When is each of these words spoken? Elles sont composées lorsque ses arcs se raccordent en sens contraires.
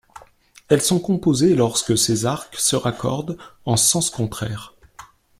Elles 0.67 0.81
sont 0.81 0.99
composées 0.99 1.53
lorsque 1.53 1.95
ses 1.95 2.25
arcs 2.25 2.55
se 2.55 2.75
raccordent 2.75 3.37
en 3.65 3.77
sens 3.77 4.09
contraires. 4.09 4.73